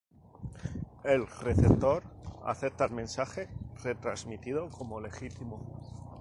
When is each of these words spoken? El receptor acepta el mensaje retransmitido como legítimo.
El 1.03 1.27
receptor 1.27 2.01
acepta 2.43 2.85
el 2.85 2.91
mensaje 2.91 3.47
retransmitido 3.83 4.71
como 4.71 4.99
legítimo. 4.99 5.63